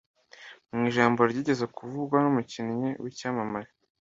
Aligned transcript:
mu 0.73 0.79
ijambo 0.89 1.19
ryigeze 1.31 1.65
kuvugwa 1.75 2.15
n’umukinnyi 2.21 2.89
w’icyamamare 3.03 3.69